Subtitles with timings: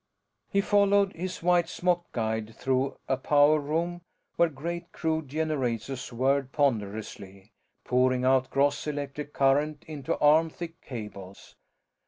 [0.49, 4.01] He followed his white smocked guide through a power room
[4.35, 7.51] where great crude generators whirred ponderously,
[7.85, 11.55] pouring out gross electric current into arm thick cables.